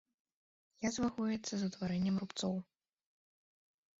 Язва 0.89 1.07
гоіцца 1.19 1.53
з 1.63 1.69
утварэннем 1.69 2.15
рубцоў. 2.23 2.55